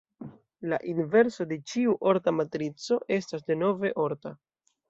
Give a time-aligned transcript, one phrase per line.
[0.71, 4.35] La inverso de ĉiu orta matrico estas denove orta.